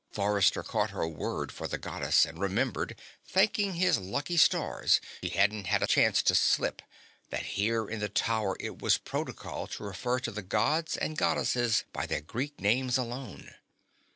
[0.11, 5.67] Forrester caught her word for the Goddess, and remembered, thanking his lucky stars he hadn't
[5.67, 6.81] had a chance to slip,
[7.29, 11.83] that here in the Tower it was protocol to refer to the Gods and Goddesses
[11.93, 13.51] by their Greek names alone.